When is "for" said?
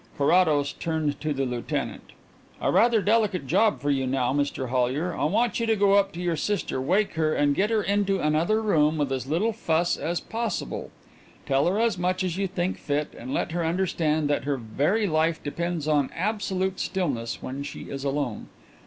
3.79-3.91